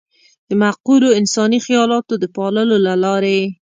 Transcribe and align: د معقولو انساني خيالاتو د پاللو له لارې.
د 0.49 0.51
معقولو 0.63 1.07
انساني 1.19 1.59
خيالاتو 1.65 2.13
د 2.19 2.25
پاللو 2.35 2.75
له 2.87 2.93
لارې. 3.03 3.39